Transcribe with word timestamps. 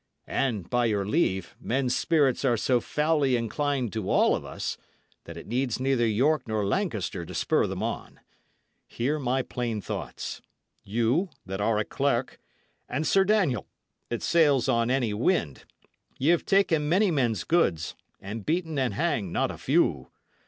And, 0.25 0.67
by 0.67 0.85
your 0.85 1.05
leave, 1.05 1.55
men's 1.61 1.95
spirits 1.95 2.43
are 2.43 2.57
so 2.57 2.79
foully 2.79 3.35
inclined 3.35 3.93
to 3.93 4.09
all 4.09 4.35
of 4.35 4.43
us, 4.43 4.75
that 5.25 5.37
it 5.37 5.45
needs 5.45 5.79
neither 5.79 6.07
York 6.07 6.47
nor 6.47 6.65
Lancaster 6.65 7.23
to 7.23 7.35
spur 7.35 7.67
them 7.67 7.83
on. 7.83 8.19
Hear 8.87 9.19
my 9.19 9.43
plain 9.43 9.79
thoughts: 9.79 10.41
You, 10.83 11.29
that 11.45 11.61
are 11.61 11.77
a 11.77 11.85
clerk, 11.85 12.39
and 12.89 13.05
Sir 13.05 13.23
Daniel, 13.23 13.67
that 14.09 14.23
sails 14.23 14.67
on 14.67 14.89
any 14.89 15.13
wind, 15.13 15.65
ye 16.17 16.29
have 16.29 16.45
taken 16.47 16.89
many 16.89 17.11
men's 17.11 17.43
goods, 17.43 17.93
and 18.19 18.43
beaten 18.43 18.79
and 18.79 18.95
hanged 18.95 19.31
not 19.31 19.51
a 19.51 19.57
few. 19.59 20.07